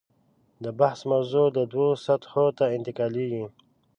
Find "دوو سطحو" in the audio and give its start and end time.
1.55-2.45